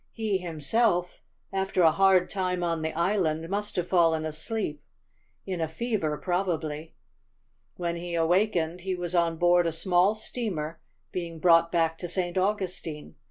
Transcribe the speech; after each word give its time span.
He, 0.13 0.39
himself, 0.39 1.21
after 1.53 1.83
a 1.83 1.91
hard 1.91 2.27
time 2.27 2.63
on 2.63 2.81
the 2.81 2.91
island, 2.93 3.47
must 3.49 3.75
have 3.75 3.87
fallen 3.87 4.25
asleep, 4.25 4.81
in 5.45 5.61
a 5.61 5.67
fever 5.67 6.17
probably. 6.17 6.95
When 7.75 7.97
he 7.97 8.15
awakened 8.15 8.81
he 8.81 8.95
was 8.95 9.13
on 9.13 9.37
board 9.37 9.67
a 9.67 9.71
small 9.71 10.15
steamer, 10.15 10.81
being 11.11 11.37
brought 11.37 11.71
back 11.71 11.99
to 11.99 12.09
St. 12.09 12.35
Augustine. 12.35 13.13